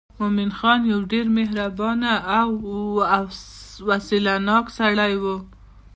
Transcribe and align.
مومن 0.19 0.49
خان 0.57 0.79
یو 0.91 0.99
ډېر 1.11 1.25
مهربانه 1.37 2.11
او 2.39 2.49
وسیله 3.89 4.33
ناکه 4.47 4.71
سړی 4.77 5.13
و. 5.21 5.25